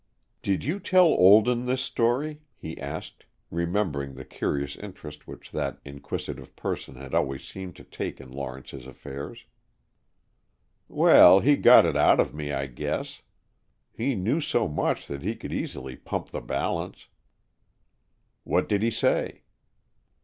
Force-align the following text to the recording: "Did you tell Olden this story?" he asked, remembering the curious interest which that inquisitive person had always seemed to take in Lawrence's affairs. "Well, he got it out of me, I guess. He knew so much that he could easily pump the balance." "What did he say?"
"Did 0.41 0.63
you 0.63 0.79
tell 0.79 1.05
Olden 1.05 1.65
this 1.65 1.83
story?" 1.83 2.41
he 2.55 2.75
asked, 2.81 3.25
remembering 3.51 4.15
the 4.15 4.25
curious 4.25 4.75
interest 4.77 5.27
which 5.27 5.51
that 5.51 5.77
inquisitive 5.85 6.55
person 6.55 6.95
had 6.95 7.13
always 7.13 7.47
seemed 7.47 7.75
to 7.75 7.83
take 7.83 8.19
in 8.19 8.31
Lawrence's 8.31 8.87
affairs. 8.87 9.45
"Well, 10.87 11.39
he 11.41 11.55
got 11.55 11.85
it 11.85 11.95
out 11.95 12.19
of 12.19 12.33
me, 12.33 12.51
I 12.51 12.65
guess. 12.65 13.21
He 13.93 14.15
knew 14.15 14.41
so 14.41 14.67
much 14.67 15.05
that 15.05 15.21
he 15.21 15.35
could 15.35 15.53
easily 15.53 15.95
pump 15.95 16.29
the 16.29 16.41
balance." 16.41 17.05
"What 18.43 18.67
did 18.67 18.81
he 18.81 18.89
say?" 18.89 19.43